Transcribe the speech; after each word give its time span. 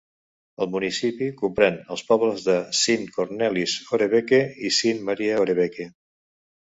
El 0.63 0.69
municipi 0.75 1.27
comprèn 1.41 1.77
els 1.95 2.03
pobles 2.07 2.47
de 2.49 2.55
Sint-Kornelis-Horebeke 2.79 4.41
i 4.67 4.73
Sint-Maria-Horebeke. 4.79 5.87